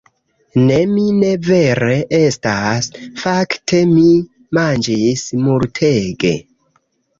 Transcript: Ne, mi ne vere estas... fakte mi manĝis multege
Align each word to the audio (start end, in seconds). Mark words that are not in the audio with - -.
Ne, 0.69 0.77
mi 0.93 1.03
ne 1.17 1.29
vere 1.47 1.97
estas... 2.21 2.89
fakte 3.21 3.83
mi 3.93 4.07
manĝis 4.61 5.29
multege 5.47 6.37